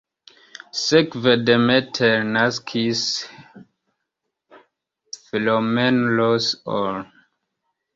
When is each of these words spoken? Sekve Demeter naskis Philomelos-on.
Sekve 0.83 1.33
Demeter 1.49 2.17
naskis 2.33 3.03
Philomelos-on. 5.29 7.11